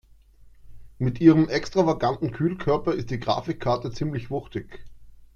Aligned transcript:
Mit 0.97 1.21
ihrem 1.21 1.47
extravaganten 1.47 2.31
Kühlkörper 2.31 2.95
ist 2.95 3.11
die 3.11 3.19
Grafikkarte 3.19 3.91
ziemlich 3.91 4.31
wuchtig. 4.31 4.83